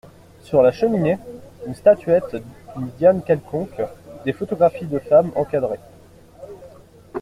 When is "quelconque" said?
3.23-3.79